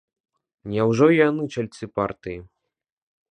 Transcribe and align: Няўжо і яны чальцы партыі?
Няўжо 0.75 1.05
і 1.17 1.19
яны 1.19 1.43
чальцы 1.57 1.83
партыі? 1.99 2.39